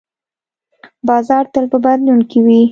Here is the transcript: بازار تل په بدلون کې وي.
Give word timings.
بازار 1.07 1.45
تل 1.53 1.65
په 1.71 1.77
بدلون 1.83 2.19
کې 2.29 2.39
وي. 2.45 2.61